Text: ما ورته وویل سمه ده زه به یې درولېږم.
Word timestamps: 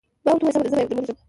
ما 0.25 0.31
ورته 0.33 0.45
وویل 0.47 0.55
سمه 0.55 0.63
ده 0.65 0.69
زه 0.71 0.75
به 0.77 0.81
یې 0.83 0.87
درولېږم. 0.89 1.17